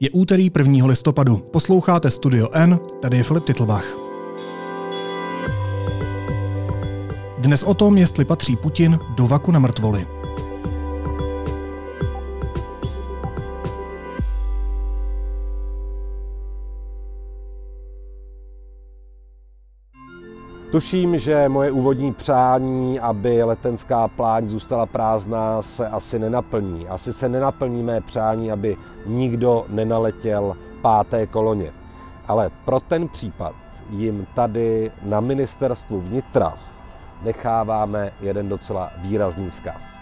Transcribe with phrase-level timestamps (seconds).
[0.00, 0.86] Je úterý 1.
[0.86, 1.36] listopadu.
[1.36, 3.84] Posloucháte Studio N, tady je Filip Titlbach.
[7.38, 10.17] Dnes o tom, jestli patří Putin do vaku na mrtvoli.
[20.70, 26.88] Tuším, že moje úvodní přání, aby letenská pláň zůstala prázdná, se asi nenaplní.
[26.88, 28.76] Asi se nenaplní mé přání, aby
[29.06, 31.72] nikdo nenaletěl páté koloně.
[32.28, 33.54] Ale pro ten případ
[33.90, 36.54] jim tady na ministerstvu vnitra
[37.22, 39.97] necháváme jeden docela výrazný vzkaz.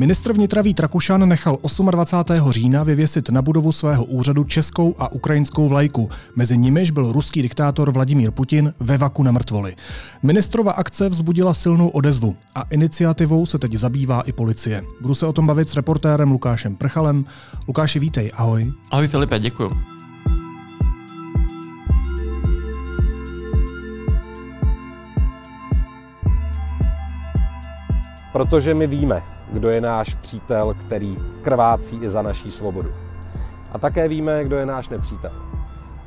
[0.00, 1.58] Ministr vnitra Vít Rakušan nechal
[1.90, 2.52] 28.
[2.52, 6.10] října vyvěsit na budovu svého úřadu českou a ukrajinskou vlajku.
[6.36, 9.76] Mezi nimiž byl ruský diktátor Vladimír Putin ve vaku na mrtvoli.
[10.22, 14.82] Ministrova akce vzbudila silnou odezvu a iniciativou se teď zabývá i policie.
[15.00, 17.24] Budu se o tom bavit s reportérem Lukášem Prchalem.
[17.68, 18.72] Lukáši, vítej, ahoj.
[18.90, 19.70] Ahoj Filipe, děkuji.
[28.32, 32.88] Protože my víme, kdo je náš přítel, který krvácí i za naší svobodu.
[33.72, 35.32] A také víme, kdo je náš nepřítel.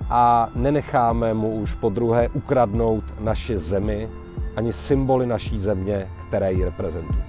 [0.09, 4.09] A nenecháme mu už po druhé ukradnout naši zemi
[4.55, 7.23] ani symboly naší země, které ji reprezentují.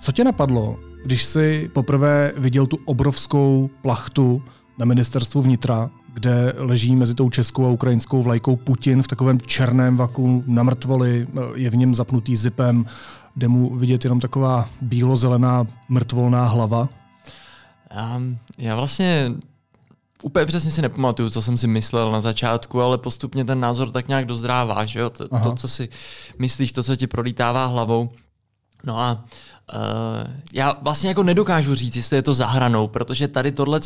[0.00, 4.42] Co tě napadlo, když jsi poprvé viděl tu obrovskou plachtu
[4.78, 9.96] na ministerstvu vnitra, kde leží mezi tou českou a ukrajinskou vlajkou Putin v takovém černém
[9.96, 12.86] vaku na mrtvoli, je v něm zapnutý zipem,
[13.34, 16.88] kde mu vidět jenom taková bílo-zelená mrtvolná hlava?
[17.94, 18.20] Já,
[18.58, 19.32] já vlastně
[20.22, 24.08] úplně přesně si nepamatuju, co jsem si myslel na začátku, ale postupně ten názor tak
[24.08, 25.10] nějak dozrává, že jo?
[25.10, 25.88] To, to, co si
[26.38, 28.10] myslíš, to, co ti prolítává hlavou.
[28.84, 29.24] No a
[29.74, 33.80] Uh, já vlastně jako nedokážu říct, jestli je to zahranou, protože tady tohle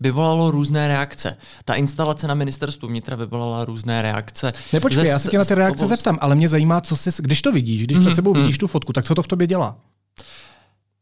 [0.00, 1.36] vyvolalo různé reakce.
[1.64, 4.52] Ta instalace na ministerstvu vnitra vyvolala různé reakce.
[4.72, 5.96] Nepočkej, Ze, já se tě na ty reakce obou...
[5.96, 8.00] zeptám, ale mě zajímá, co jsi, když to vidíš, když mm-hmm.
[8.00, 8.40] před mhm, sebou mm-hmm.
[8.40, 9.76] vidíš tu fotku, tak co to v tobě dělá?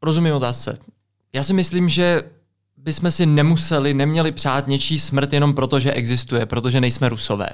[0.02, 0.78] Rozumím otázce.
[1.32, 2.22] Já si myslím, že
[2.76, 7.48] bychom si nemuseli, neměli přát něčí smrt jenom proto, že existuje, protože nejsme rusové.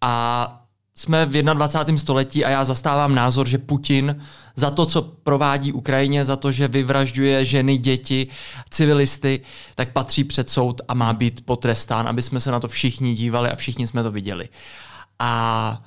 [0.00, 0.61] A
[0.94, 1.98] jsme v 21.
[1.98, 4.20] století a já zastávám názor, že Putin
[4.56, 8.26] za to, co provádí Ukrajině, za to, že vyvražďuje ženy, děti,
[8.70, 9.40] civilisty,
[9.74, 13.50] tak patří před soud a má být potrestán, aby jsme se na to všichni dívali
[13.50, 14.48] a všichni jsme to viděli.
[15.18, 15.82] A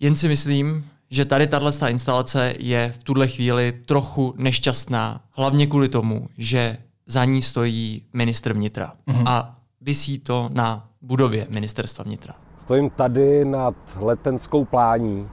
[0.00, 5.88] jen si myslím, že tady tato instalace je v tuhle chvíli trochu nešťastná, hlavně kvůli
[5.88, 8.92] tomu, že za ní stojí ministr vnitra.
[9.08, 9.22] Mm-hmm.
[9.26, 12.43] A visí to na budově ministerstva vnitra.
[12.64, 15.28] Stojím tady nad letenskou plání,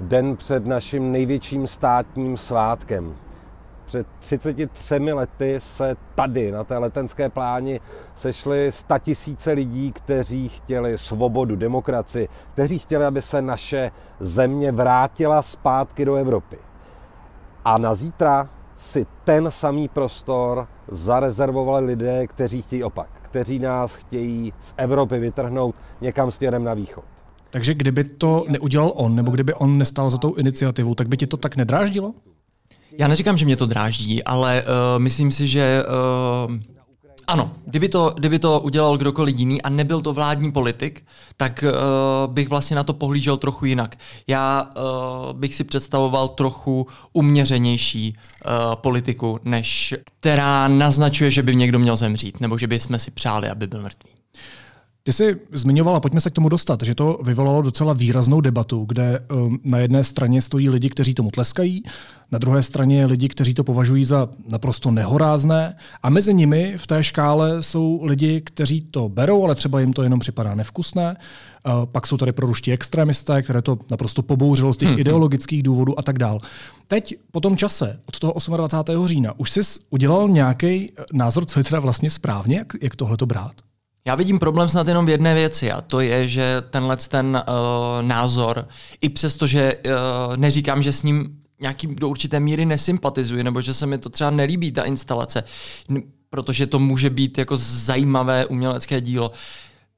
[0.00, 3.16] den před naším největším státním svátkem.
[3.84, 7.80] Před 33 lety se tady na té letenské pláni
[8.14, 16.04] sešly tisíce lidí, kteří chtěli svobodu, demokracii, kteří chtěli, aby se naše země vrátila zpátky
[16.04, 16.58] do Evropy.
[17.64, 24.52] A na zítra si ten samý prostor zarezervovali lidé, kteří chtějí opak kteří nás chtějí
[24.60, 27.04] z Evropy vytrhnout někam směrem na východ.
[27.50, 31.26] Takže kdyby to neudělal on, nebo kdyby on nestal za tou iniciativou, tak by ti
[31.26, 32.14] to tak nedráždilo?
[32.98, 35.84] Já neříkám, že mě to dráždí, ale uh, myslím si, že
[36.46, 36.56] uh,
[37.26, 41.04] ano, kdyby to, kdyby to udělal kdokoliv jiný a nebyl to vládní politik,
[41.36, 43.96] tak uh, bych vlastně na to pohlížel trochu jinak.
[44.26, 51.78] Já uh, bych si představoval trochu uměřenější uh, politiku, než která naznačuje, že by někdo
[51.78, 54.19] měl zemřít, nebo že by jsme si přáli, aby byl mrtvý.
[55.02, 59.20] Ty jsi zmiňovala, pojďme se k tomu dostat, že to vyvolalo docela výraznou debatu, kde
[59.20, 61.82] um, na jedné straně stojí lidi, kteří tomu tleskají,
[62.32, 67.04] na druhé straně lidi, kteří to považují za naprosto nehorázné a mezi nimi v té
[67.04, 71.16] škále jsou lidi, kteří to berou, ale třeba jim to jenom připadá nevkusné.
[71.66, 74.98] Uh, pak jsou tady proruští extremisté, které to naprosto pobouřilo z těch hmm.
[74.98, 76.40] ideologických důvodů a tak dál.
[76.88, 79.08] Teď po tom čase, od toho 28.
[79.08, 79.60] října, už jsi
[79.90, 83.52] udělal nějaký názor, co je teda vlastně správně, jak, jak tohle to brát?
[84.04, 88.06] Já vidím problém snad jenom v jedné věci a to je, že tenhle ten uh,
[88.06, 88.68] názor,
[89.00, 93.74] i přesto, že uh, neříkám, že s ním nějaký do určité míry nesympatizuji, nebo že
[93.74, 95.44] se mi to třeba nelíbí, ta instalace,
[96.30, 99.32] protože to může být jako zajímavé umělecké dílo.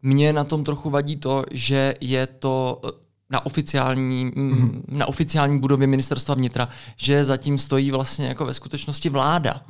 [0.02, 2.88] Mně na tom trochu vadí to, že je to eh,
[3.30, 4.82] na oficiální, mm-hmm.
[4.88, 9.60] na oficiální budově ministerstva vnitra, že zatím stojí vlastně jako ve skutečnosti vláda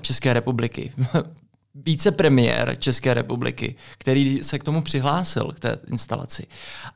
[0.00, 0.92] České republiky
[1.84, 6.46] vicepremiér České republiky, který se k tomu přihlásil, k té instalaci.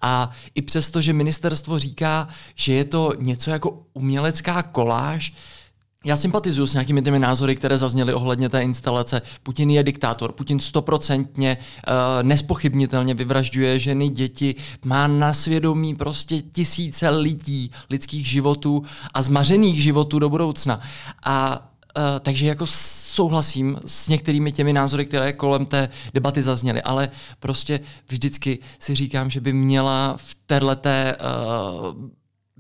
[0.02, 5.32] A i přesto, že ministerstvo říká, že je to něco jako umělecká koláž,
[6.04, 9.22] já sympatizuju s nějakými těmi názory, které zazněly ohledně té instalace.
[9.42, 10.32] Putin je diktátor.
[10.32, 14.54] Putin stoprocentně, uh, nespochybnitelně vyvražďuje ženy, děti,
[14.84, 18.82] má na svědomí prostě tisíce lidí, lidských životů
[19.14, 20.80] a zmařených životů do budoucna.
[21.24, 21.68] A
[22.20, 27.10] takže jako souhlasím s některými těmi názory, které kolem té debaty zazněly, ale
[27.40, 30.74] prostě vždycky si říkám, že by měla v této uh,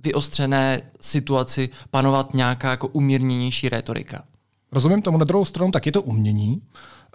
[0.04, 4.24] vyostřené situaci panovat nějaká jako umírněnější retorika.
[4.72, 6.62] Rozumím tomu na druhou stranu, tak je to umění,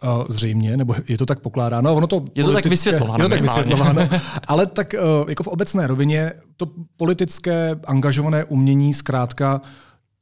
[0.04, 1.96] Uh, zřejmě, nebo je to tak pokládáno.
[1.96, 3.24] Ono to je to tak vysvětlováno.
[3.24, 4.10] Je to tak vysvětlováno.
[4.48, 6.68] ale tak uh, jako v obecné rovině to
[6.98, 9.62] politické angažované umění zkrátka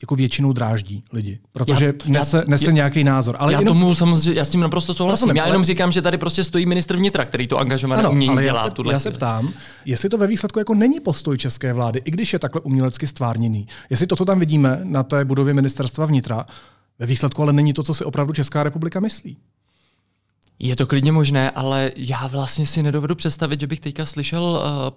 [0.05, 3.35] jako většinou dráždí lidi, protože já, nese, nese já, nějaký názor.
[3.39, 5.23] Ale já jenom, tomu samozřejmě, já s tím naprosto souhlasím.
[5.23, 5.65] Rozumím, já jenom ale...
[5.65, 8.65] říkám, že tady prostě stojí ministr vnitra, který to angažované ano, umění ale dělá.
[8.65, 9.53] Já se, já se ptám,
[9.85, 13.67] jestli to ve výsledku jako není postoj české vlády, i když je takhle umělecky stvárněný.
[13.89, 16.45] Jestli to, co tam vidíme na té budově ministerstva vnitra,
[16.99, 19.37] ve výsledku ale není to, co si opravdu Česká republika myslí.
[20.59, 24.91] Je to klidně možné, ale já vlastně si nedovedu představit, že bych teďka slyšel uh,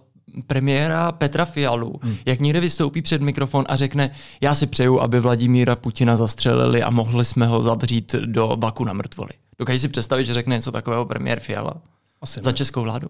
[0.46, 2.16] premiéra Petra Fialu, hmm.
[2.26, 4.10] jak někde vystoupí před mikrofon a řekne,
[4.40, 8.92] já si přeju, aby Vladimíra Putina zastřelili a mohli jsme ho zavřít do baku na
[8.92, 9.30] mrtvoli.
[9.58, 11.74] Dokážeš si představit, že řekne něco takového premiér Fiala
[12.22, 13.08] Asi za českou vládu?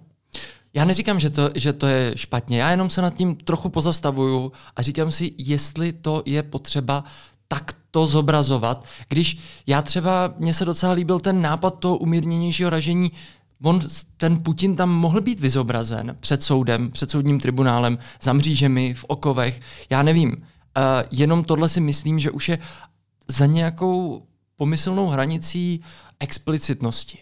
[0.75, 4.53] Já neříkám, že to, že to je špatně, já jenom se nad tím trochu pozastavuju
[4.77, 7.05] a říkám si, jestli to je potřeba
[7.49, 13.13] tak to zobrazovat, když já třeba, mně se docela líbil ten nápad toho umírněnějšího ražení
[13.63, 13.81] on,
[14.17, 19.61] ten Putin tam mohl být vyzobrazen před soudem, před soudním tribunálem, za mřížemi, v okovech,
[19.91, 20.31] já nevím.
[20.31, 20.37] Uh,
[21.11, 22.59] jenom tohle si myslím, že už je
[23.29, 24.23] za nějakou
[24.57, 25.81] pomyslnou hranicí
[26.21, 27.19] explicitnosti.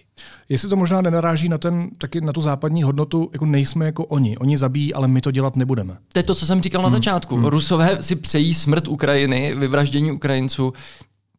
[0.48, 4.38] Jestli to možná nenaráží na, ten, taky na tu západní hodnotu, jako nejsme jako oni.
[4.38, 5.96] Oni zabíjí, ale my to dělat nebudeme.
[6.12, 6.96] To je to, co jsem říkal na hmm.
[6.96, 7.36] začátku.
[7.36, 7.44] Hmm.
[7.44, 10.72] Rusové si přejí smrt Ukrajiny, vyvraždění Ukrajinců.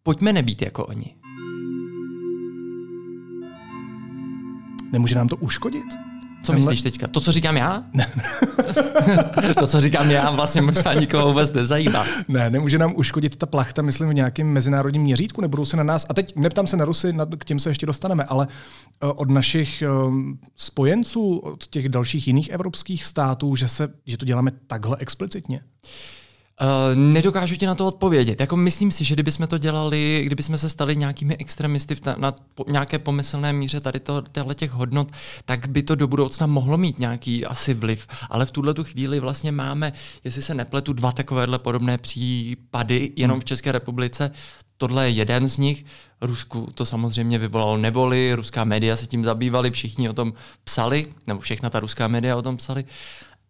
[0.03, 1.15] Pojďme nebýt jako oni.
[4.91, 5.85] Nemůže nám to uškodit?
[6.43, 6.71] Co Tenhle...
[6.71, 7.07] myslíš teďka?
[7.07, 7.83] To, co říkám já?
[9.59, 12.05] to, co říkám já, vlastně možná nikoho vůbec nezajímá.
[12.27, 16.05] Ne, nemůže nám uškodit ta plachta, myslím, v nějakém mezinárodním měřítku, nebudou se na nás,
[16.09, 19.81] a teď neptám se na Rusy, k těm se ještě dostaneme, ale eh, od našich
[19.81, 25.61] ehm, spojenců, od těch dalších jiných evropských států, že, se, že to děláme takhle explicitně?
[26.61, 28.39] Uh, nedokážu ti na to odpovědět.
[28.39, 32.31] Jako myslím si, že kdybychom to dělali, kdybychom se stali nějakými extremisty v ta, na
[32.55, 34.23] po, nějaké pomyslné míře tady to,
[34.53, 35.11] těch hodnot,
[35.45, 38.07] tak by to do budoucna mohlo mít nějaký asi vliv.
[38.29, 39.93] Ale v tuhle tu chvíli vlastně máme,
[40.23, 44.31] jestli se nepletu, dva takovéhle podobné případy jenom v České republice.
[44.77, 45.85] Tohle je jeden z nich.
[46.21, 50.33] Rusku to samozřejmě vyvolalo nevoli, ruská média se tím zabývali, všichni o tom
[50.63, 52.85] psali, nebo všechna ta ruská média o tom psali.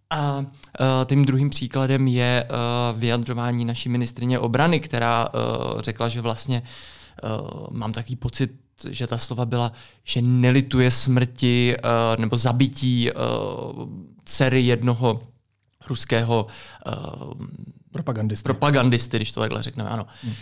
[0.10, 0.46] A uh,
[1.06, 6.64] tím druhým příkladem je uh, vyjadřování naší ministrině obrany, která uh, řekla, že vlastně
[7.72, 8.52] mám takový pocit,
[8.90, 9.72] že ta slova byla,
[10.04, 11.76] že nelituje smrti
[12.18, 13.10] nebo zabití
[14.26, 15.20] dcery jednoho
[15.88, 16.48] ruského
[17.92, 18.44] propagandisty.
[18.44, 20.06] propagandisty, když to takhle řekneme, ano.
[20.24, 20.32] Hmm.
[20.32, 20.36] Uh,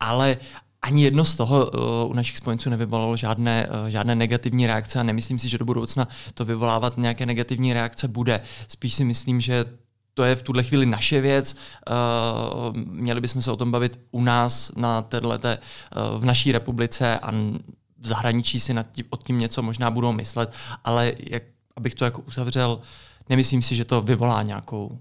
[0.00, 0.36] ale
[0.82, 5.02] ani jedno z toho uh, u našich spojenců nevyvolalo žádné, uh, žádné negativní reakce a
[5.02, 8.40] nemyslím si, že do budoucna to vyvolávat nějaké negativní reakce bude.
[8.68, 9.64] Spíš si myslím, že
[10.14, 11.56] to je v tuhle chvíli naše věc.
[11.90, 15.36] Uh, měli bychom se o tom bavit u nás na této, uh,
[16.18, 17.30] v naší republice a
[17.98, 20.52] v zahraničí si nad tím, od tím něco možná budou myslet,
[20.84, 21.42] ale jak,
[21.76, 22.80] abych to jako uzavřel,
[23.28, 24.98] nemyslím si, že to vyvolá nějakou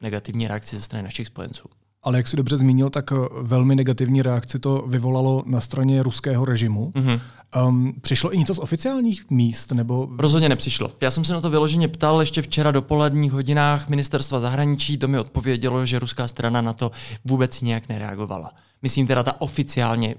[0.00, 1.68] negativní reakci ze strany našich spojenců.
[2.02, 6.44] Ale jak si dobře zmínil, tak eh, velmi negativní reakci to vyvolalo na straně ruského
[6.44, 6.92] režimu.
[6.94, 7.20] Mm-hmm.
[7.66, 9.72] Um, přišlo i něco z oficiálních míst?
[9.72, 10.08] nebo?
[10.18, 10.90] Rozhodně nepřišlo.
[11.00, 14.98] Já jsem se na to vyloženě ptal ještě včera dopoledních hodinách ministerstva zahraničí.
[14.98, 16.90] To mi odpovědělo, že ruská strana na to
[17.24, 18.52] vůbec nějak nereagovala.
[18.82, 20.14] Myslím teda ta oficiálně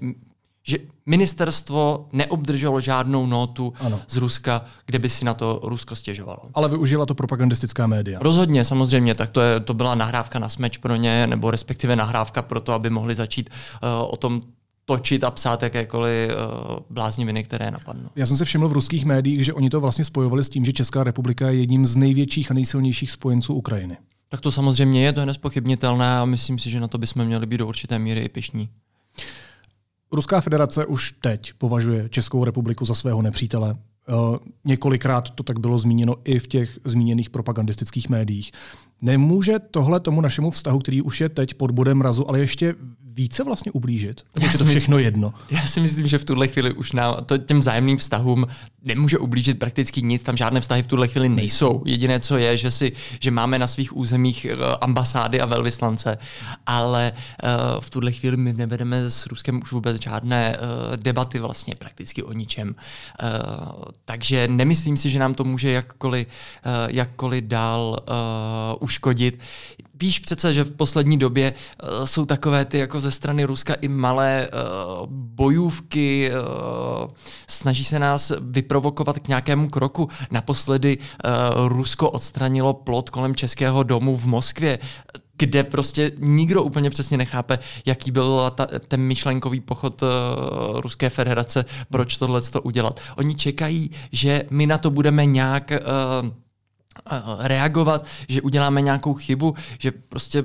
[0.66, 4.00] že ministerstvo neobdrželo žádnou notu ano.
[4.08, 6.40] z Ruska, kde by si na to Rusko stěžovalo.
[6.54, 8.18] Ale využila to propagandistická média.
[8.22, 12.42] Rozhodně, samozřejmě, tak to, je, to byla nahrávka na smeč pro ně, nebo respektive nahrávka
[12.42, 14.42] pro to, aby mohli začít uh, o tom
[14.84, 18.08] točit a psát jakékoliv uh, blázniviny, které napadnou.
[18.16, 20.72] Já jsem se všiml v ruských médiích, že oni to vlastně spojovali s tím, že
[20.72, 23.96] Česká republika je jedním z největších a nejsilnějších spojenců Ukrajiny.
[24.28, 27.46] Tak to samozřejmě je, to je nespochybnitelné a myslím si, že na to bychom měli
[27.46, 28.68] být do určité míry i pišní.
[30.12, 33.76] Ruská federace už teď považuje Českou republiku za svého nepřítele.
[34.08, 38.52] Uh, několikrát to tak bylo zmíněno i v těch zmíněných propagandistických médiích.
[39.02, 42.74] Nemůže tohle tomu našemu vztahu, který už je teď pod bodem mrazu, ale ještě
[43.14, 44.22] více vlastně ublížit?
[44.40, 45.34] Já je to všechno myslím, jedno.
[45.50, 48.46] Já si myslím, že v tuhle chvíli už na to, těm zájemným vztahům
[48.84, 51.82] nemůže ublížit prakticky nic, tam žádné vztahy v tuhle chvíli nejsou.
[51.86, 56.18] Jediné, co je, že, si, že máme na svých územích eh, ambasády a velvyslance,
[56.66, 61.74] ale uh, v tuhle chvíli my nevedeme s Ruskem už vůbec žádné uh, debaty vlastně
[61.74, 62.68] prakticky o ničem.
[62.68, 66.26] Uh, takže nemyslím si, že nám to může jakkoliv,
[66.88, 67.98] jakkoliv dál
[68.80, 69.38] uškodit
[70.04, 73.88] víš přece, že v poslední době uh, jsou takové ty jako ze strany Ruska i
[73.88, 77.10] malé uh, bojůvky, uh,
[77.48, 80.08] snaží se nás vyprovokovat k nějakému kroku.
[80.30, 80.98] Naposledy
[81.68, 84.78] Rusko odstranilo plot kolem Českého domu v Moskvě
[85.38, 90.08] kde prostě nikdo úplně přesně nechápe, jaký byl ta, ten myšlenkový pochod uh,
[90.80, 93.00] Ruské federace, proč tohle to udělat.
[93.16, 96.30] Oni čekají, že my na to budeme nějak uh,
[97.38, 100.44] reagovat, že uděláme nějakou chybu, že prostě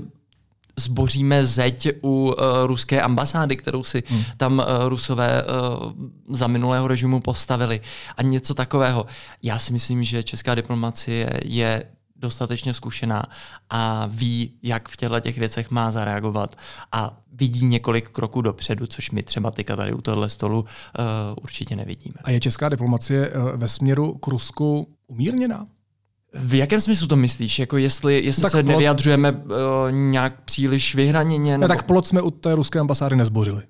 [0.79, 2.33] zboříme zeď u uh,
[2.65, 4.23] ruské ambasády, kterou si hmm.
[4.37, 5.91] tam uh, rusové uh,
[6.35, 7.81] za minulého režimu postavili.
[8.15, 9.05] A něco takového.
[9.43, 11.83] Já si myslím, že česká diplomacie je
[12.15, 13.23] dostatečně zkušená
[13.69, 16.55] a ví, jak v těchto těch věcech má zareagovat
[16.91, 20.65] a vidí několik kroků dopředu, což my třeba teďka tady u tohle stolu uh,
[21.41, 22.15] určitě nevidíme.
[22.23, 25.65] A je česká diplomacie uh, ve směru k Rusku umírněná?
[26.33, 27.59] V jakém smyslu to myslíš?
[27.59, 28.69] Jako jestli, jestli tak se plot...
[28.69, 29.41] nevyjadřujeme uh,
[29.91, 31.57] nějak příliš vyhraněně?
[31.57, 31.73] Nebo...
[31.73, 33.61] Ne, tak plot jsme u té ruské ambasády nezbořili.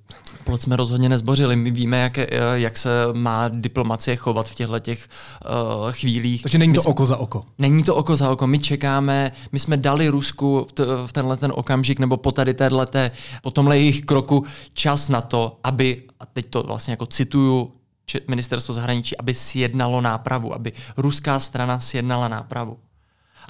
[0.43, 1.55] Plot jsme rozhodně nezbořili.
[1.55, 5.07] My víme, jak, eh, jak se má diplomacie chovat v těchto těch
[5.45, 6.41] uh, chvílích.
[6.41, 7.45] Takže není to my oko za oko.
[7.57, 8.47] Není to oko za oko.
[8.47, 12.53] My čekáme, my jsme dali Rusku v, t, v tenhle ten okamžik, nebo po tady
[12.53, 13.11] téhleté,
[13.41, 17.71] po tomhle jejich kroku čas na to, aby, a teď to vlastně jako cituju,
[18.27, 22.77] ministerstvo zahraničí, aby sjednalo nápravu, aby ruská strana sjednala nápravu.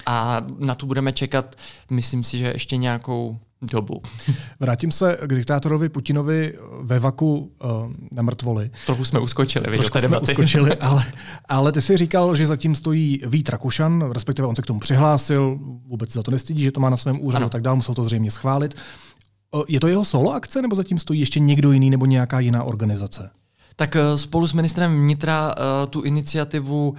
[0.06, 1.56] A na tu budeme čekat,
[1.90, 4.02] myslím si, že ještě nějakou dobu.
[4.60, 7.70] Vrátím se k diktátorovi Putinovi ve vaku uh,
[8.12, 8.70] na mrtvoli.
[8.86, 10.32] Trochu jsme uskočili, Trošku jsme debaty.
[10.32, 11.04] uskočili, ale,
[11.48, 15.58] ale ty si říkal, že zatím stojí Vít Rakušan, respektive on se k tomu přihlásil,
[15.86, 17.50] vůbec za to nestydí, že to má na svém úřadu, ano.
[17.50, 18.74] tak dál, musel to zřejmě schválit.
[19.54, 22.62] Uh, je to jeho solo akce, nebo zatím stojí ještě někdo jiný nebo nějaká jiná
[22.62, 23.30] organizace?
[23.76, 26.96] Tak eh, spolu s ministrem vnitra uh, tu iniciativu uh,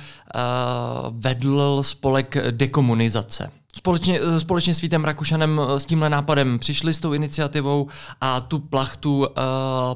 [1.12, 3.52] vedl spolek dekomunizace.
[3.76, 7.88] Společně, společně s Vítem Rakušanem s tímhle nápadem přišli s tou iniciativou
[8.22, 9.26] a tu plachtu uh,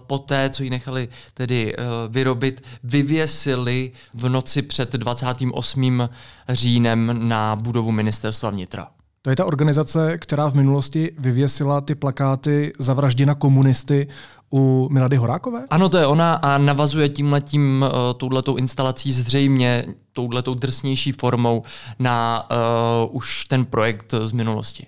[0.08, 6.10] poté, co ji nechali tedy uh, vyrobit, vyvěsili v noci před 28.
[6.50, 8.88] říjnem na budovu ministerstva vnitra.
[9.26, 14.08] To je ta organizace, která v minulosti vyvěsila ty plakáty zavražděna komunisty
[14.56, 15.64] u Milady Horákové?
[15.70, 21.64] Ano, to je ona a navazuje tímhletím, uh, touhletou instalací zřejmě touhletou drsnější formou
[22.00, 24.88] na uh, už ten projekt z minulosti.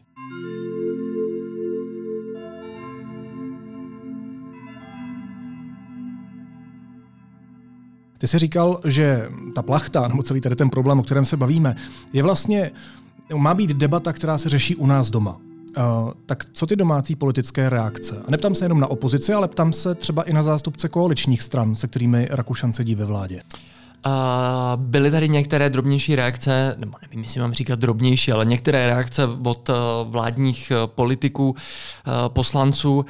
[8.17, 11.75] Ty jsi říkal, že ta plachta, nebo celý tady ten problém, o kterém se bavíme,
[12.13, 12.71] je vlastně,
[13.36, 15.46] má být debata, která se řeší u nás doma.
[15.77, 18.22] Uh, tak co ty domácí politické reakce?
[18.27, 21.75] A neptám se jenom na opozici, ale ptám se třeba i na zástupce koaličních stran,
[21.75, 23.41] se kterými Rakušan sedí ve vládě.
[24.05, 24.12] Uh,
[24.75, 29.69] byly tady některé drobnější reakce, nebo nevím, jestli mám říkat drobnější, ale některé reakce od
[29.69, 31.55] uh, vládních politiků,
[32.27, 33.05] poslanců,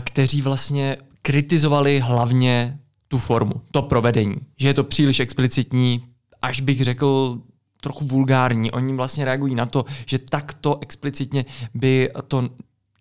[0.00, 2.78] kteří vlastně kritizovali hlavně
[3.08, 6.04] tu formu, to provedení, že je to příliš explicitní,
[6.42, 7.38] až bych řekl
[7.80, 8.70] trochu vulgární.
[8.70, 11.44] Oni vlastně reagují na to, že takto explicitně
[11.74, 12.48] by to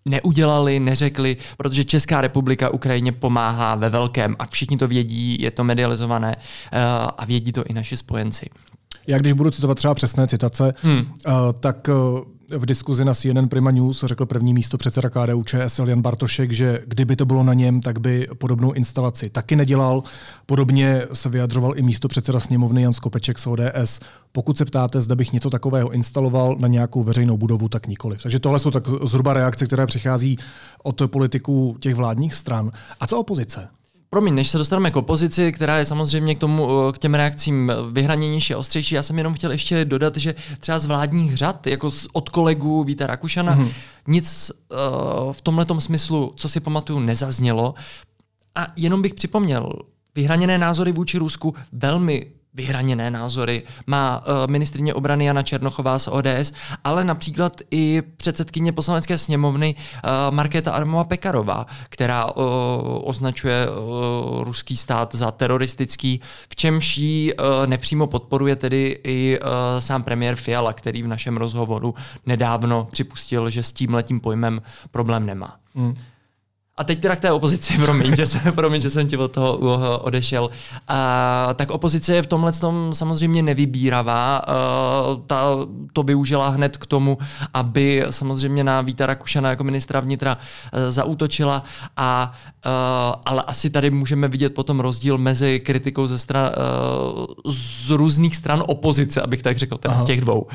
[0.05, 5.63] neudělali, neřekli, protože Česká republika Ukrajině pomáhá ve velkém a všichni to vědí, je to
[5.63, 6.79] medializované uh,
[7.17, 8.49] a vědí to i naši spojenci.
[9.07, 10.97] Já když budu citovat třeba přesné citace, hmm.
[10.97, 11.05] uh,
[11.59, 12.19] tak uh,
[12.57, 16.81] v diskuzi na CNN Prima News řekl první místo předseda KDU ČSL Jan Bartošek, že
[16.85, 20.03] kdyby to bylo na něm, tak by podobnou instalaci taky nedělal.
[20.45, 23.99] Podobně se vyjadřoval i místo předseda sněmovny Jan Skopeček z ODS.
[24.31, 28.23] Pokud se ptáte, zda bych něco takového instaloval na nějakou veřejnou budovu, tak nikoliv.
[28.23, 30.37] Takže tohle jsou tak zhruba reakce, které přichází
[30.83, 32.71] od politiků těch vládních stran.
[32.99, 33.67] A co opozice?
[34.09, 38.53] Promiň, než se dostaneme k opozici, která je samozřejmě k, tomu, k těm reakcím vyhraněnější
[38.53, 42.29] a ostřejší, já jsem jenom chtěl ještě dodat, že třeba z vládních řad, jako od
[42.29, 43.71] kolegů Víta Rakušana, mm-hmm.
[44.07, 47.73] nic uh, v tomhle smyslu, co si pamatuju, nezaznělo.
[48.55, 49.73] A jenom bych připomněl,
[50.15, 56.53] vyhraněné názory vůči Rusku velmi vyhraněné názory má uh, ministrině obrany Jana Černochová z ODS,
[56.83, 62.43] ale například i předsedkyně poslanecké sněmovny uh, Markéta Armova Pekarová, která uh,
[63.03, 63.67] označuje
[64.41, 67.33] ruský stát za teroristický, v čemž ji
[67.65, 69.39] nepřímo podporuje tedy i
[69.79, 75.25] sám premiér Fiala, který v našem rozhovoru nedávno připustil, že s tím letím pojmem problém
[75.25, 75.55] nemá.
[75.75, 75.95] Hmm.
[76.79, 79.57] A teď teda k té opozici, promiň, že jsem, promiň, že jsem ti od toho
[79.99, 80.49] odešel.
[80.87, 84.37] A, tak opozice je v tomhle tom samozřejmě nevybíravá.
[84.37, 84.43] A,
[85.27, 85.43] ta
[85.93, 87.17] to využila hned k tomu,
[87.53, 90.37] aby samozřejmě na Víta Rakušana jako ministra vnitra
[90.73, 91.63] e, zaútočila.
[91.97, 92.31] A,
[92.63, 96.51] a, ale asi tady můžeme vidět potom rozdíl mezi kritikou ze stran, e,
[97.51, 100.47] z různých stran opozice, abych tak řekl, teda z těch dvou.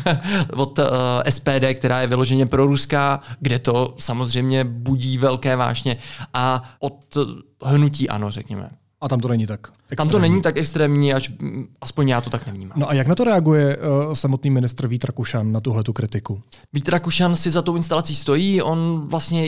[0.56, 0.84] od e,
[1.30, 5.96] SPD, která je vyloženě proruská, kde to samozřejmě budí velké vášně
[6.34, 7.18] a od
[7.62, 8.70] hnutí ano, řekněme.
[9.00, 9.96] A tam to není tak extrémní.
[9.96, 11.32] Tam to není tak extrémní, až,
[11.80, 12.78] aspoň já to tak nevnímám.
[12.78, 16.42] No a jak na to reaguje uh, samotný ministr Vít Rakušan na tuhle kritiku?
[16.72, 19.46] Vít Rakušan si za tou instalací stojí, on vlastně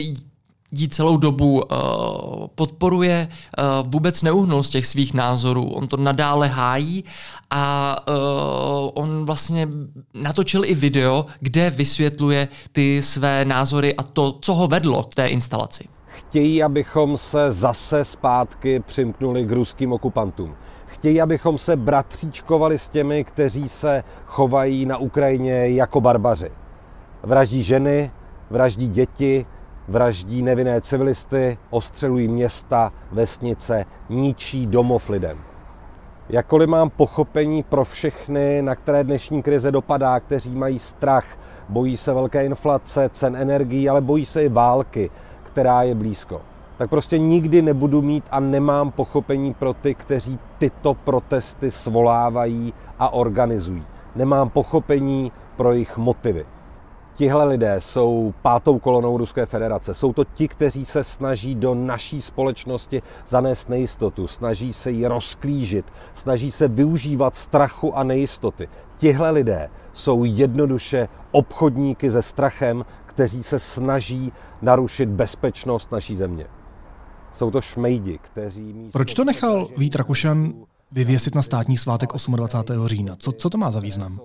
[0.71, 6.47] ji celou dobu uh, podporuje, uh, vůbec neuhnul z těch svých názorů, on to nadále
[6.47, 7.03] hájí
[7.49, 9.67] a uh, on vlastně
[10.13, 15.27] natočil i video, kde vysvětluje ty své názory a to, co ho vedlo k té
[15.27, 15.83] instalaci.
[16.09, 20.55] Chtějí, abychom se zase zpátky přimknuli k ruským okupantům.
[20.85, 26.51] Chtějí, abychom se bratříčkovali s těmi, kteří se chovají na Ukrajině jako barbaři.
[27.23, 28.11] Vraždí ženy,
[28.49, 29.45] vraždí děti,
[29.87, 35.37] vraždí nevinné civilisty, ostřelují města, vesnice, ničí domov lidem.
[36.29, 41.25] Jakkoliv mám pochopení pro všechny, na které dnešní krize dopadá, kteří mají strach,
[41.69, 45.09] bojí se velké inflace, cen energií, ale bojí se i války,
[45.51, 46.41] která je blízko,
[46.77, 53.13] tak prostě nikdy nebudu mít a nemám pochopení pro ty, kteří tyto protesty svolávají a
[53.13, 53.83] organizují.
[54.15, 56.45] Nemám pochopení pro jejich motivy.
[57.13, 59.93] Tihle lidé jsou pátou kolonou Ruské federace.
[59.93, 65.85] Jsou to ti, kteří se snaží do naší společnosti zanést nejistotu, snaží se ji rozklížit,
[66.13, 68.67] snaží se využívat strachu a nejistoty.
[68.97, 72.85] Tihle lidé jsou jednoduše obchodníky se strachem,
[73.19, 76.45] kteří se snaží narušit bezpečnost naší země.
[77.33, 78.89] Jsou to šmejdi, kteří...
[78.93, 80.53] Proč to nechal Vít Rakušan
[80.91, 82.87] vyvěsit na státní svátek 28.
[82.87, 83.15] října?
[83.15, 84.19] Co, co to má za význam?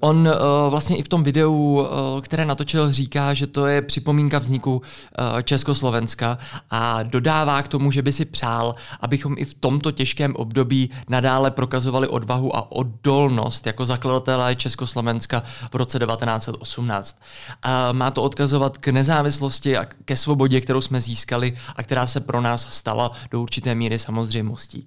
[0.00, 0.34] On uh,
[0.70, 5.42] vlastně i v tom videu, uh, které natočil, říká, že to je připomínka vzniku uh,
[5.42, 6.38] Československa
[6.70, 11.50] a dodává k tomu, že by si přál, abychom i v tomto těžkém období nadále
[11.50, 17.18] prokazovali odvahu a odolnost jako zakladatelé Československa v roce 1918.
[17.64, 22.20] Uh, má to odkazovat k nezávislosti a ke svobodě, kterou jsme získali a která se
[22.20, 24.86] pro nás stala do určité míry samozřejmostí.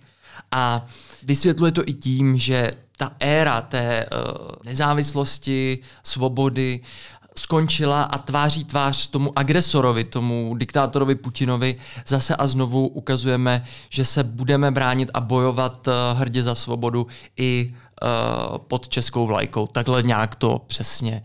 [0.51, 0.85] A
[1.23, 6.79] vysvětluje to i tím, že ta éra té uh, nezávislosti, svobody
[7.37, 11.75] skončila a tváří tvář tomu agresorovi, tomu diktátorovi Putinovi,
[12.07, 17.73] zase a znovu ukazujeme, že se budeme bránit a bojovat uh, hrdě za svobodu i
[17.73, 19.67] uh, pod českou vlajkou.
[19.67, 21.23] Takhle nějak to přesně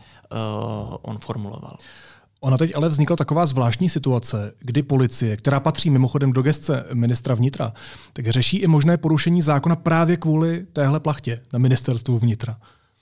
[1.02, 1.76] on formuloval.
[2.44, 7.34] Ona teď ale vznikla taková zvláštní situace, kdy policie, která patří mimochodem do gestce ministra
[7.34, 7.72] vnitra,
[8.12, 12.56] tak řeší i možné porušení zákona právě kvůli téhle plachtě na ministerstvu vnitra.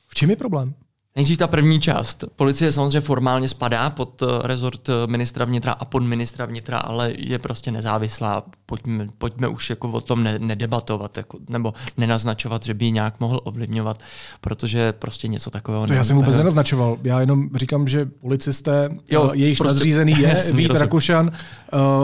[0.09, 0.74] V čem je problém?
[1.16, 2.25] Nejdřív ta první část.
[2.37, 7.12] Policie samozřejmě formálně spadá pod eh, rezort eh, ministra vnitra a pod ministra vnitra, ale
[7.16, 8.42] je prostě nezávislá.
[8.66, 13.20] Pojďme, pojďme už jako o tom ne, nedebatovat jako, nebo nenaznačovat, že by ji nějak
[13.20, 14.03] mohl ovlivňovat,
[14.40, 15.87] protože prostě něco takového...
[15.87, 16.99] To já jsem vůbec nenaznačoval.
[17.03, 20.70] Já jenom říkám, že policisté, jo, jejich prostě, nadřízený je jasný, Vít.
[20.70, 21.31] Rakušan,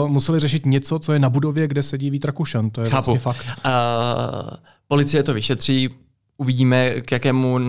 [0.02, 2.70] uh, museli řešit něco, co je na budově, kde sedí Vít Rakušan.
[2.70, 3.10] To je Chápu.
[3.10, 3.46] vlastně fakt.
[3.66, 4.56] Uh,
[4.88, 5.88] policie to vyšetří,
[6.38, 7.62] Uvidíme, k jakému uh,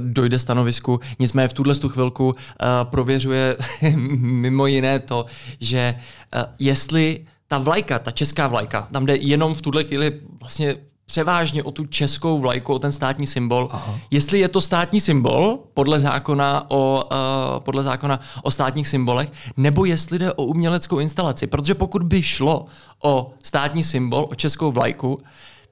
[0.00, 1.00] dojde stanovisku.
[1.18, 2.34] Nicméně v tuhle chvilku uh,
[2.82, 3.56] prověřuje
[4.16, 5.26] mimo jiné to,
[5.60, 5.94] že
[6.34, 10.76] uh, jestli ta vlajka, ta česká vlajka, tam jde jenom v tuhle chvíli vlastně
[11.10, 13.68] převážně o tu českou vlajku, o ten státní symbol.
[13.70, 13.98] Aha.
[14.10, 19.84] Jestli je to státní symbol podle zákona o, uh, podle zákona o státních symbolech, nebo
[19.84, 21.46] jestli jde o uměleckou instalaci.
[21.46, 22.64] Protože pokud by šlo
[23.02, 25.22] o státní symbol, o českou vlajku,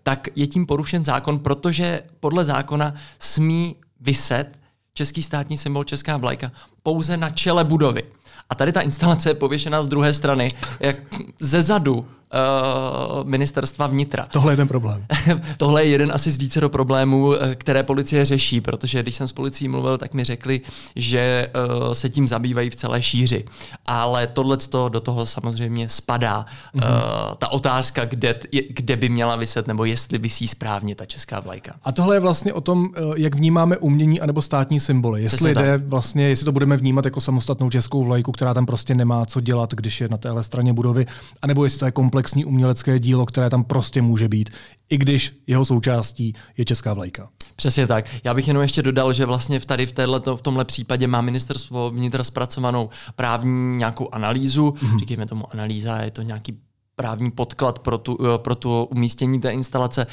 [0.03, 4.59] tak je tím porušen zákon, protože podle zákona smí vyset
[4.95, 8.03] český státní symbol, česká vlajka, pouze na čele budovy.
[8.51, 10.97] A tady ta instalace je pověšená z druhé strany, jak
[11.41, 14.29] ze zadu uh, ministerstva vnitra.
[14.33, 15.07] Tohle je ten problém.
[15.57, 19.29] Tohle je jeden asi z více do problémů, eh, které policie řeší, protože když jsem
[19.29, 20.61] s policií mluvil, tak mi řekli,
[20.97, 23.45] že uh, se tím zabývají v celé šíři.
[23.87, 26.47] Ale tohle do toho samozřejmě spadá.
[26.75, 27.29] Mm-hmm.
[27.29, 28.39] Uh, ta otázka, kde,
[28.69, 31.75] kde by měla vyset, nebo jestli vysí správně ta česká vlajka.
[31.85, 35.23] A tohle je vlastně o tom, jak vnímáme umění anebo státní symboly.
[35.23, 39.25] Jestli jde vlastně, jestli to budeme vnímat jako samostatnou českou vlajku, která tam prostě nemá
[39.25, 41.07] co dělat, když je na téhle straně budovy,
[41.43, 44.51] anebo jestli to je kompletně komplexní umělecké dílo, které tam prostě může být,
[44.89, 47.29] i když jeho součástí je česká vlajka.
[47.57, 48.05] Přesně tak.
[48.25, 51.21] Já bych jenom ještě dodal, že vlastně v tady v, této, v tomhle případě má
[51.21, 54.69] ministerstvo vnitra zpracovanou právní nějakou analýzu.
[54.71, 54.99] Mm-hmm.
[54.99, 56.59] Říkejme tomu analýza, je to nějaký
[56.99, 60.07] právní podklad pro tu, eh, pro tu umístění té instalace,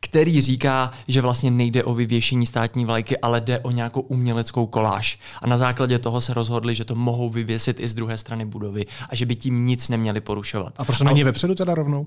[0.00, 5.18] který říká, že vlastně nejde o vyvěšení státní vlajky, ale jde o nějakou uměleckou koláž.
[5.42, 8.86] A na základě toho se rozhodli, že to mohou vyvěsit i z druhé strany budovy
[9.08, 10.72] a že by tím nic neměli porušovat.
[10.76, 12.06] A proč to není vepředu teda rovnou?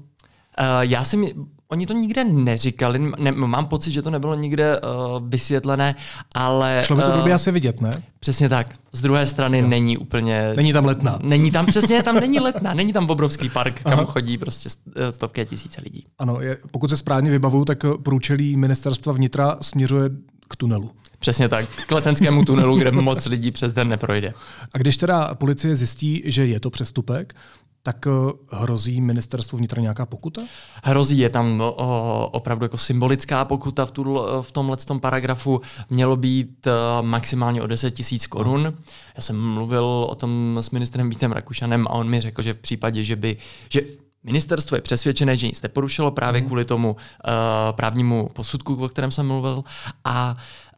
[0.60, 1.34] Uh, já si mi,
[1.72, 5.96] oni to nikde neříkali, ne, mám pocit, že to nebylo nikde uh, vysvětlené,
[6.36, 6.84] ale...
[6.86, 7.92] Šlo by to uh, by asi vidět, ne?
[8.20, 8.68] Přesně tak.
[8.92, 9.68] Z druhé strany jo.
[9.68, 10.54] není úplně...
[10.56, 11.20] Není tam letná.
[11.24, 13.96] Není tam, přesně, tam není letná, není tam obrovský park, Aha.
[13.96, 14.70] kam chodí prostě
[15.10, 16.06] stovky a tisíce lidí.
[16.20, 20.10] Ano, je, pokud se správně vybavuju, tak průčelí ministerstva vnitra směřuje
[20.48, 20.92] k tunelu.
[21.20, 24.34] Přesně tak, k letenskému tunelu, kde moc lidí přes den neprojde.
[24.74, 27.36] A když teda policie zjistí, že je to přestupek,
[27.84, 28.12] tak eh,
[28.50, 30.41] hrozí ministerstvu vnitra nějaká pokuta?
[30.84, 35.62] Hrozí, je tam o, opravdu jako symbolická pokuta v, tu, v tomhle tom paragrafu.
[35.89, 36.67] Mělo být
[37.02, 38.74] maximálně o 10 tisíc korun.
[39.15, 42.58] Já jsem mluvil o tom s ministrem Vítem Rakušanem a on mi řekl, že v
[42.58, 43.38] případě, že by,
[43.70, 43.82] že
[44.24, 46.48] Ministerstvo je přesvědčené, že nic neporušilo právě mm.
[46.48, 47.32] kvůli tomu uh,
[47.72, 49.63] právnímu posudku, o kterém jsem mluvil.
[50.04, 50.36] A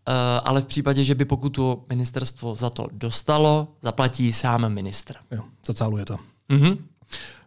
[0.08, 0.14] Uh,
[0.44, 5.16] ale v případě, že by pokutu ministerstvo za to dostalo, zaplatí sám ministr.
[5.32, 6.18] Jo, zacáluje to.
[6.50, 6.78] Mm-hmm.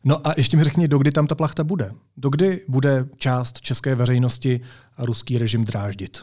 [0.05, 1.93] No a ještě mi řekni, dokdy tam ta plachta bude?
[2.17, 4.61] Dokdy bude část české veřejnosti
[4.97, 6.19] a ruský režim dráždit?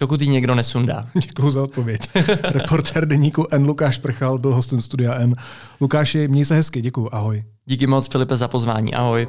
[0.00, 1.08] Dokud ji někdo nesundá.
[1.26, 2.00] Děkuji za odpověď.
[2.42, 3.64] Reporter deníku N.
[3.64, 5.34] Lukáš Prchal byl hostem studia N.
[5.80, 7.44] Lukáši, měj se hezky, děkuji, ahoj.
[7.66, 9.28] Díky moc, Filipe, za pozvání, ahoj.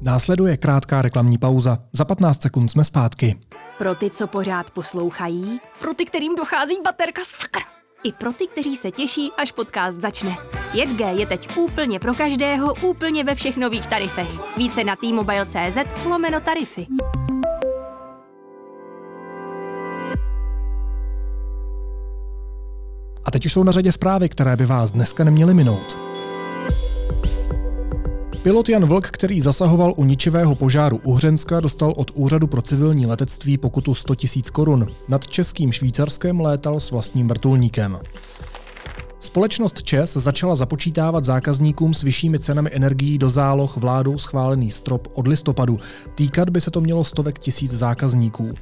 [0.00, 1.78] Následuje krátká reklamní pauza.
[1.92, 3.38] Za 15 sekund jsme zpátky.
[3.78, 8.76] Pro ty, co pořád poslouchají, pro ty, kterým dochází baterka sakra i pro ty, kteří
[8.76, 10.36] se těší, až podcast začne.
[10.72, 14.56] 5G je teď úplně pro každého, úplně ve všech nových tarifech.
[14.56, 16.86] Více na t-mobile.cz lomeno tarify.
[23.24, 26.11] A teď už jsou na řadě zprávy, které by vás dneska neměly minout.
[28.42, 33.58] Pilot Jan Vlk, který zasahoval u ničivého požáru Uhřenska, dostal od Úřadu pro civilní letectví
[33.58, 34.86] pokutu 100 000 korun.
[35.08, 37.98] Nad českým Švýcarskem létal s vlastním vrtulníkem.
[39.20, 45.28] Společnost ČES začala započítávat zákazníkům s vyššími cenami energií do záloh vládou schválený strop od
[45.28, 45.80] listopadu.
[46.14, 48.54] Týkat by se to mělo stovek tisíc zákazníků.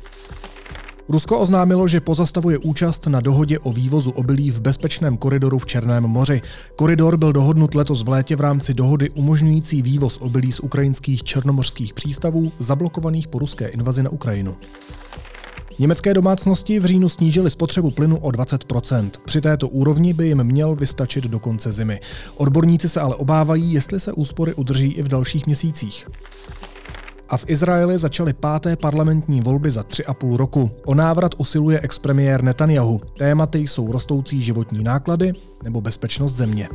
[1.11, 6.03] Rusko oznámilo, že pozastavuje účast na dohodě o vývozu obilí v bezpečném koridoru v Černém
[6.03, 6.43] moři.
[6.77, 11.95] Koridor byl dohodnut letos v létě v rámci dohody umožňující vývoz obilí z ukrajinských černomořských
[11.95, 14.57] přístavů zablokovaných po ruské invazi na Ukrajinu.
[15.79, 19.11] Německé domácnosti v říjnu snížily spotřebu plynu o 20%.
[19.25, 22.01] Při této úrovni by jim měl vystačit do konce zimy.
[22.37, 26.07] Odborníci se ale obávají, jestli se úspory udrží i v dalších měsících.
[27.31, 30.71] A v Izraeli začaly páté parlamentní volby za tři a půl roku.
[30.87, 33.01] O návrat usiluje expremiér Netanyahu.
[33.19, 36.69] Tématy jsou rostoucí životní náklady nebo bezpečnost země.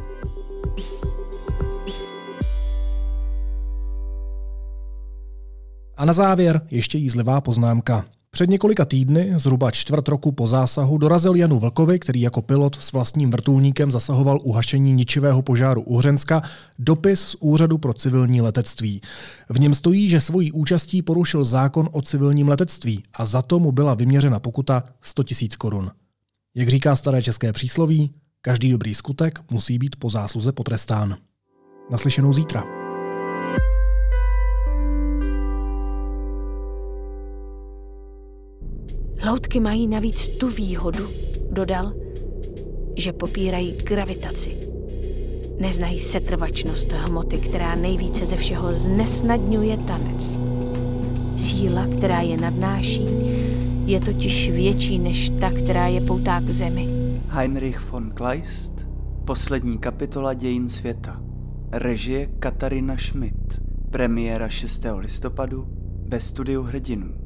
[5.98, 8.06] A na závěr ještě jízlivá poznámka.
[8.36, 12.91] Před několika týdny, zhruba čtvrt roku po zásahu, dorazil Janu Vlkovi, který jako pilot s
[12.91, 16.41] vlastním vrtulníkem zasahoval u hašení ničivého požáru Uhřenska,
[16.80, 19.02] dopis z Úřadu pro civilní letectví.
[19.50, 23.71] V něm stojí, že svojí účastí porušil zákon o civilním letectví a za to mu
[23.71, 25.91] byla vyměřena pokuta 100 000 korun.
[26.56, 31.17] Jak říká staré české přísloví, každý dobrý skutek musí být po zásluze potrestán.
[31.91, 32.75] Naslyšenou zítra.
[39.28, 41.08] Loutky mají navíc tu výhodu,
[41.52, 41.94] dodal,
[42.98, 44.56] že popírají gravitaci.
[45.60, 50.40] Neznají setrvačnost hmoty, která nejvíce ze všeho znesnadňuje tanec.
[51.38, 53.06] Síla, která je nadnáší,
[53.86, 56.88] je totiž větší než ta, která je poutá k zemi.
[57.30, 58.88] Heinrich von Kleist,
[59.26, 61.22] poslední kapitola dějin světa.
[61.72, 63.62] Režie Katarina Schmidt.
[63.90, 64.86] Premiéra 6.
[64.98, 65.68] listopadu
[66.08, 67.25] ve studiu Hrdinů.